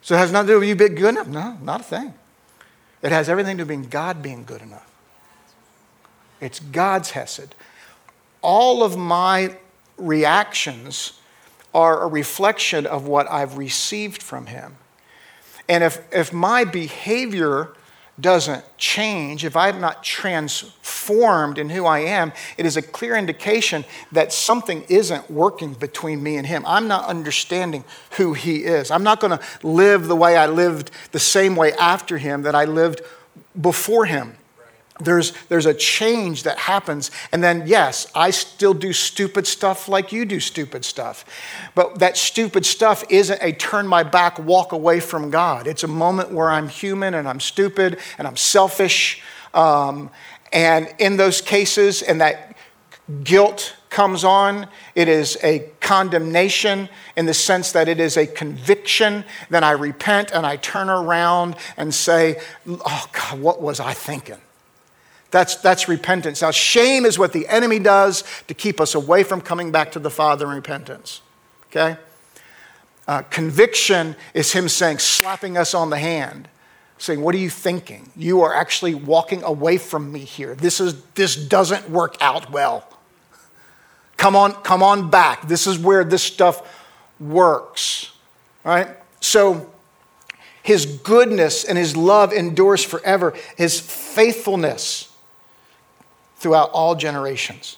[0.00, 1.26] So it has nothing to do with you being good enough?
[1.26, 2.14] No, not a thing.
[3.02, 4.88] It has everything to do with God being good enough.
[6.40, 7.56] It's God's Hesed.
[8.42, 9.56] All of my
[9.96, 11.18] reactions
[11.74, 14.76] are a reflection of what I've received from Him.
[15.68, 17.72] And if, if my behavior
[18.20, 23.84] doesn't change, if I'm not transformed in who I am, it is a clear indication
[24.10, 26.64] that something isn't working between me and Him.
[26.66, 28.90] I'm not understanding who He is.
[28.90, 32.54] I'm not going to live the way I lived the same way after Him that
[32.54, 33.02] I lived
[33.60, 34.34] before Him
[35.00, 37.10] there's, there's a change that happens.
[37.32, 41.24] And then, yes, I still do stupid stuff like you do stupid stuff.
[41.74, 45.66] But that stupid stuff isn't a turn my back, walk away from God.
[45.66, 49.22] It's a moment where I'm human and I'm stupid and I'm selfish.
[49.54, 50.10] Um,
[50.52, 52.56] and in those cases, and that
[53.22, 59.24] guilt comes on, it is a condemnation in the sense that it is a conviction.
[59.48, 64.38] Then I repent and I turn around and say, Oh, God, what was I thinking?
[65.30, 66.40] That's, that's repentance.
[66.40, 69.98] Now, shame is what the enemy does to keep us away from coming back to
[69.98, 71.20] the Father in repentance.
[71.66, 71.98] Okay?
[73.06, 76.48] Uh, conviction is him saying, slapping us on the hand,
[76.96, 78.10] saying, What are you thinking?
[78.16, 80.54] You are actually walking away from me here.
[80.54, 82.88] This, is, this doesn't work out well.
[84.16, 85.46] Come on, come on back.
[85.46, 86.86] This is where this stuff
[87.20, 88.12] works.
[88.64, 88.88] Right?
[89.20, 89.70] So,
[90.62, 93.34] his goodness and his love endures forever.
[93.56, 95.07] His faithfulness
[96.38, 97.76] throughout all generations.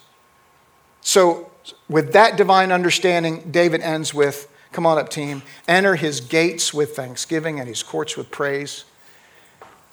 [1.01, 1.51] So,
[1.89, 6.95] with that divine understanding, David ends with come on up, team, enter his gates with
[6.95, 8.85] thanksgiving and his courts with praise,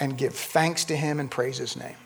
[0.00, 1.96] and give thanks to him and praise his name.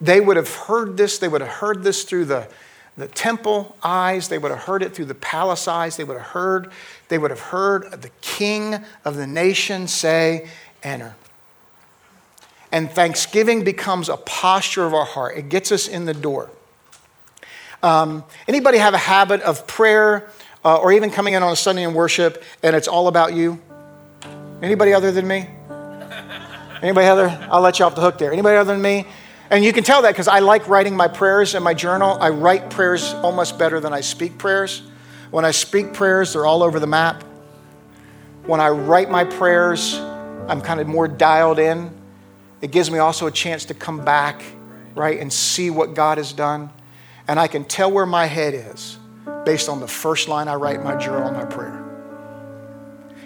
[0.00, 2.48] They would have heard this, they would have heard this through the,
[2.96, 6.26] the temple eyes, they would have heard it through the palace eyes, they would have
[6.26, 6.70] heard,
[7.08, 10.48] they would have heard the king of the nation say,
[10.82, 11.16] enter.
[12.76, 15.38] And thanksgiving becomes a posture of our heart.
[15.38, 16.50] It gets us in the door.
[17.82, 20.28] Um, anybody have a habit of prayer
[20.62, 23.62] uh, or even coming in on a Sunday in worship and it's all about you?
[24.60, 25.48] Anybody other than me?
[26.82, 27.30] Anybody other?
[27.50, 28.30] I'll let you off the hook there.
[28.30, 29.06] Anybody other than me?
[29.48, 32.18] And you can tell that because I like writing my prayers in my journal.
[32.20, 34.82] I write prayers almost better than I speak prayers.
[35.30, 37.24] When I speak prayers, they're all over the map.
[38.44, 39.94] When I write my prayers,
[40.46, 42.04] I'm kind of more dialed in.
[42.60, 44.42] It gives me also a chance to come back,
[44.94, 46.70] right, and see what God has done.
[47.28, 48.98] And I can tell where my head is
[49.44, 51.84] based on the first line I write in my journal, my prayer.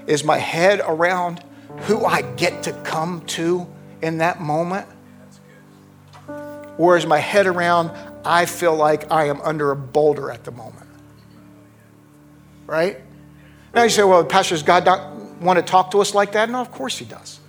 [0.06, 1.44] Is my head around
[1.82, 3.66] who I get to come to
[4.02, 4.86] in that moment?
[6.78, 7.90] Or is my head around,
[8.24, 10.88] I feel like I am under a boulder at the moment?
[12.66, 12.98] Right?
[13.74, 16.50] Now you say, well, Pastor, does God not want to talk to us like that?
[16.50, 17.40] No, of course he does.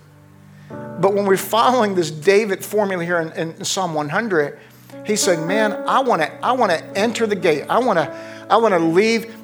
[1.02, 4.56] But when we're following this David formula here in, in Psalm 100,
[5.04, 7.64] he said, Man, I want to I wanna enter the gate.
[7.68, 9.34] I want to I wanna leave.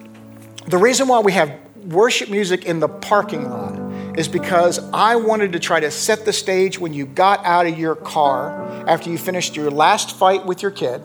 [0.68, 1.52] The reason why we have
[1.84, 3.76] worship music in the parking lot
[4.16, 7.76] is because I wanted to try to set the stage when you got out of
[7.76, 8.50] your car
[8.88, 11.02] after you finished your last fight with your kid.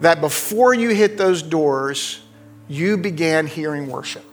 [0.00, 2.22] That before you hit those doors,
[2.66, 4.24] you began hearing worship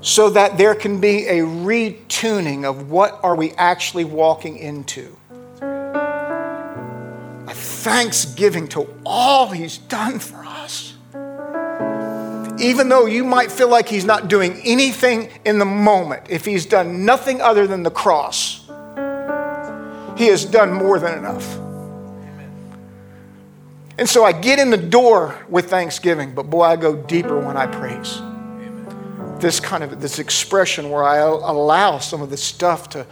[0.00, 5.16] so that there can be a retuning of what are we actually walking into.
[5.60, 10.94] A thanksgiving to all he's done for us.
[12.60, 16.66] Even though you might feel like he's not doing anything in the moment, if he's
[16.66, 18.66] done nothing other than the cross,
[20.16, 21.56] he has done more than enough.
[23.96, 27.56] And so I get in the door with thanksgiving, but boy, I go deeper when
[27.56, 28.20] I praise
[29.40, 33.06] this kind of this expression where I allow some of this stuff to,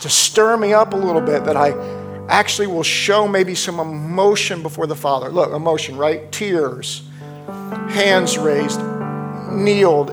[0.00, 1.70] to stir me up a little bit that I
[2.28, 5.30] actually will show maybe some emotion before the Father.
[5.30, 6.30] Look, emotion, right?
[6.30, 7.08] Tears,
[7.88, 8.80] hands raised,
[9.50, 10.10] kneeled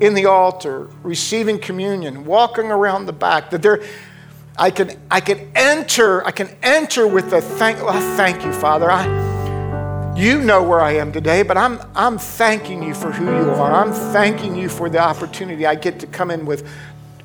[0.00, 3.50] in the altar, receiving communion, walking around the back.
[3.50, 3.82] That there,
[4.56, 8.90] I can, I can enter, I can enter with a thank, oh, thank you, Father.
[8.90, 9.29] I,
[10.20, 13.72] you know where I am today, but I'm, I'm thanking you for who you are.
[13.72, 16.68] I'm thanking you for the opportunity I get to come in with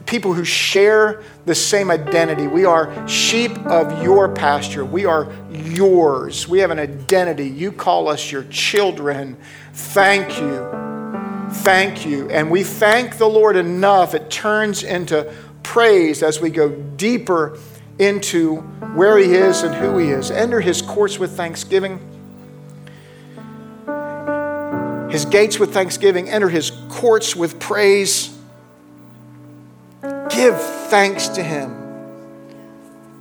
[0.05, 2.47] people who share the same identity.
[2.47, 4.85] We are sheep of your pasture.
[4.85, 6.47] We are yours.
[6.47, 7.49] We have an identity.
[7.49, 9.35] You call us your children.
[9.73, 10.69] Thank you.
[11.63, 12.29] Thank you.
[12.29, 15.33] And we thank the Lord enough, it turns into
[15.63, 17.59] praise as we go deeper
[17.99, 18.57] into
[18.95, 20.31] where He is and who He is.
[20.31, 22.14] Enter His courts with thanksgiving.
[25.15, 28.37] His gates with thanksgiving, enter his courts with praise.
[30.29, 30.59] Give
[30.89, 31.71] thanks to him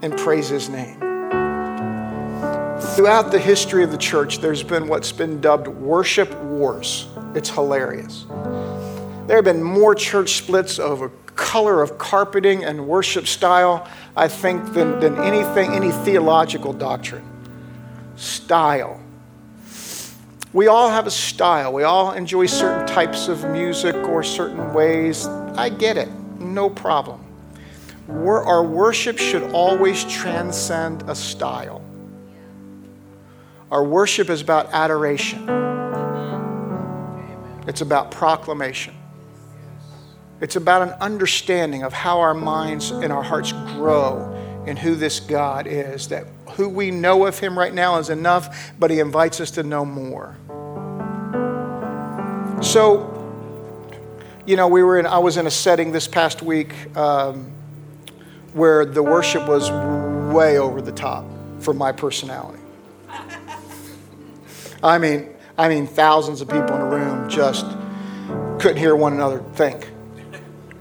[0.02, 0.98] and praise his name.
[2.96, 7.06] Throughout the history of the church, there's been what's been dubbed worship wars.
[7.32, 8.26] It's hilarious.
[9.28, 14.72] There have been more church splits over color of carpeting and worship style, I think,
[14.72, 17.24] than, than anything, any theological doctrine.
[18.16, 19.03] Style.
[20.54, 21.72] We all have a style.
[21.72, 25.26] We all enjoy certain types of music or certain ways.
[25.26, 26.08] I get it.
[26.38, 27.24] No problem.
[28.08, 31.82] Our worship should always transcend a style.
[33.72, 35.48] Our worship is about adoration,
[37.66, 38.94] it's about proclamation.
[40.40, 44.33] It's about an understanding of how our minds and our hearts grow
[44.66, 46.08] in who this God is.
[46.08, 49.62] That who we know of Him right now is enough, but He invites us to
[49.62, 50.36] know more.
[52.62, 53.10] So,
[54.46, 57.52] you know, we were in, I was in a setting this past week um,
[58.52, 59.70] where the worship was
[60.34, 61.24] way over the top
[61.60, 62.62] for my personality.
[64.82, 67.64] I mean, I mean, thousands of people in a room just
[68.60, 69.88] couldn't hear one another think.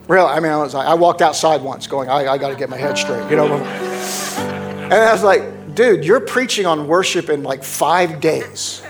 [0.08, 2.56] Really, I mean, I was like, I walked outside once going, I, I got to
[2.56, 3.56] get my head straight, you know.
[3.56, 8.84] And I was like, dude, you're preaching on worship in like five days.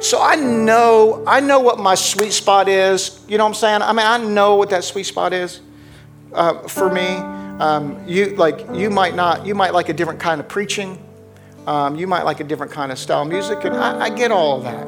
[0.00, 3.24] So I know, I know what my sweet spot is.
[3.28, 3.82] You know what I'm saying?
[3.82, 5.60] I mean, I know what that sweet spot is
[6.34, 7.06] uh, for me.
[7.06, 11.02] Um, you like, you might not, you might like a different kind of preaching.
[11.66, 14.58] Um, you might like a different kind of style music, and I, I get all
[14.58, 14.84] of that.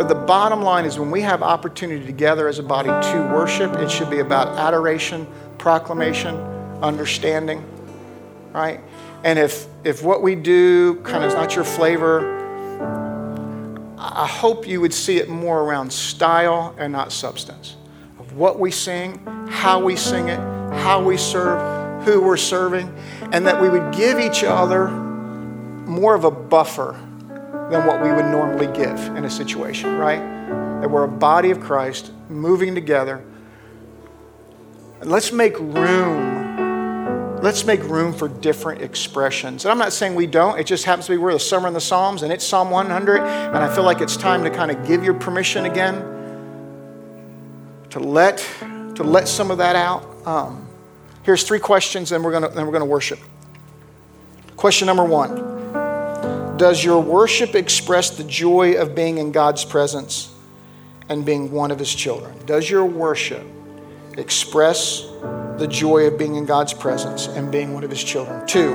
[0.00, 3.74] But the bottom line is when we have opportunity together as a body to worship,
[3.74, 5.26] it should be about adoration,
[5.58, 6.36] proclamation,
[6.80, 7.62] understanding,
[8.54, 8.80] right?
[9.24, 12.24] And if if what we do kind of is not your flavor,
[13.98, 17.76] I hope you would see it more around style and not substance
[18.18, 20.40] of what we sing, how we sing it,
[20.78, 22.90] how we serve, who we're serving,
[23.32, 26.98] and that we would give each other more of a buffer
[27.70, 30.20] than what we would normally give in a situation, right?
[30.80, 33.24] That we're a body of Christ moving together.
[35.02, 36.38] let's make room.
[37.42, 39.64] Let's make room for different expressions.
[39.64, 40.58] And I'm not saying we don't.
[40.58, 43.22] It just happens to be we're the summer in the Psalms, and it's Psalm 100.
[43.22, 46.18] And I feel like it's time to kind of give your permission again
[47.90, 48.38] to let
[48.96, 50.04] to let some of that out.
[50.26, 50.68] Um,
[51.22, 53.18] here's three questions, and we're gonna then we're gonna worship.
[54.56, 55.59] Question number one.
[56.60, 60.30] Does your worship express the joy of being in God's presence
[61.08, 62.34] and being one of His children?
[62.44, 63.46] Does your worship
[64.18, 65.06] express
[65.56, 68.46] the joy of being in God's presence and being one of His children?
[68.46, 68.74] Two,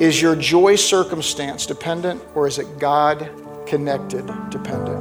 [0.00, 3.30] is your joy circumstance dependent or is it God
[3.64, 4.98] connected dependent?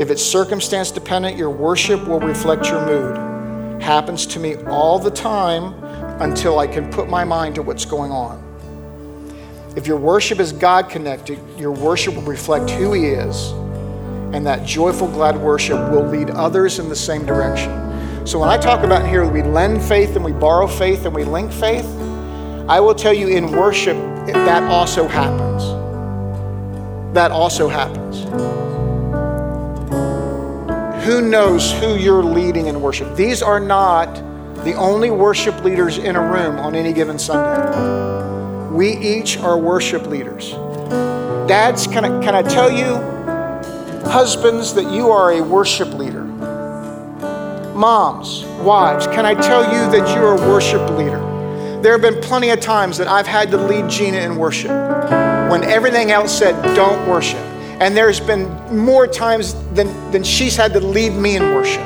[0.00, 3.82] If it's circumstance dependent, your worship will reflect your mood.
[3.82, 5.74] Happens to me all the time
[6.22, 8.41] until I can put my mind to what's going on.
[9.74, 13.52] If your worship is God connected, your worship will reflect who He is,
[14.34, 18.26] and that joyful, glad worship will lead others in the same direction.
[18.26, 21.24] So, when I talk about here, we lend faith and we borrow faith and we
[21.24, 21.86] link faith,
[22.68, 23.96] I will tell you in worship,
[24.26, 25.64] that also happens.
[27.14, 28.24] That also happens.
[31.04, 33.16] Who knows who you're leading in worship?
[33.16, 34.14] These are not
[34.64, 38.21] the only worship leaders in a room on any given Sunday.
[38.72, 40.52] We each are worship leaders.
[41.46, 42.94] Dads, can I, can I tell you,
[44.10, 46.24] husbands, that you are a worship leader?
[47.74, 51.20] Moms, wives, can I tell you that you're a worship leader?
[51.82, 54.70] There have been plenty of times that I've had to lead Gina in worship
[55.50, 57.40] when everything else said, don't worship.
[57.78, 61.82] And there's been more times than, than she's had to lead me in worship.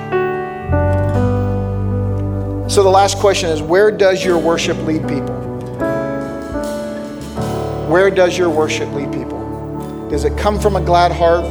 [2.71, 5.46] So the last question is where does your worship lead people?
[7.87, 10.09] Where does your worship lead people?
[10.11, 11.45] Does it come from a glad heart,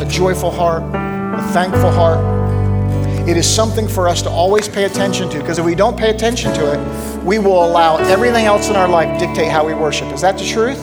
[0.00, 3.28] a joyful heart, a thankful heart?
[3.28, 6.08] It is something for us to always pay attention to because if we don't pay
[6.08, 10.10] attention to it, we will allow everything else in our life dictate how we worship.
[10.14, 10.78] Is that the truth?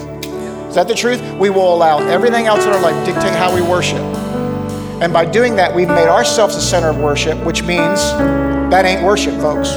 [0.69, 1.19] Is that the truth?
[1.33, 4.01] We will allow everything else in our life dictate how we worship.
[5.01, 8.01] And by doing that, we've made ourselves the center of worship, which means
[8.69, 9.71] that ain't worship, folks.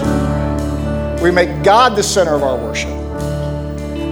[1.22, 3.03] We make God the center of our worship.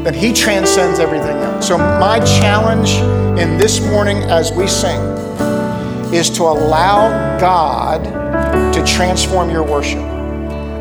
[0.04, 1.68] Then He transcends everything else.
[1.68, 2.90] So, my challenge
[3.40, 5.00] in this morning as we sing
[6.12, 8.04] is to allow God
[8.74, 10.12] to transform your worship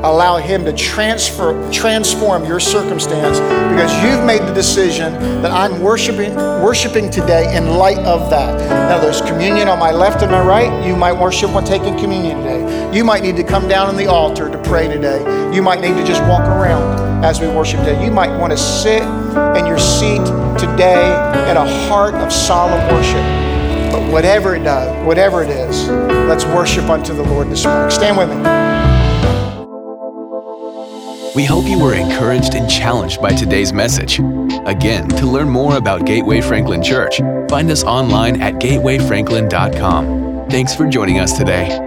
[0.03, 6.35] allow Him to transfer, transform your circumstance because you've made the decision that I'm worshiping,
[6.35, 8.59] worshiping today in light of that.
[8.89, 10.85] Now, there's communion on my left and my right.
[10.85, 12.95] You might worship when taking communion today.
[12.95, 15.19] You might need to come down on the altar to pray today.
[15.53, 18.03] You might need to just walk around as we worship today.
[18.03, 19.03] You might want to sit
[19.57, 20.23] in your seat
[20.59, 21.05] today
[21.49, 23.23] in a heart of solemn worship.
[23.91, 25.87] But whatever it does, whatever it is,
[26.27, 27.91] let's worship unto the Lord this morning.
[27.91, 28.37] Stand with me.
[31.33, 34.19] We hope you were encouraged and challenged by today's message.
[34.65, 37.19] Again, to learn more about Gateway Franklin Church,
[37.49, 40.49] find us online at gatewayfranklin.com.
[40.49, 41.79] Thanks for joining us today.